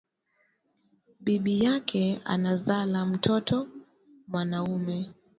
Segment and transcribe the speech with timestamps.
[1.25, 3.67] Bibiyake anazala mtoto
[4.27, 5.13] mwanaume